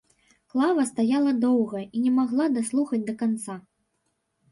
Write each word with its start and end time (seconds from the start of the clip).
Клава 0.53 0.85
стаяла 0.91 1.33
доўга 1.43 1.79
і 1.97 2.01
не 2.05 2.13
магла 2.19 2.47
даслухаць 2.55 3.01
да 3.11 3.15
канца. 3.21 3.59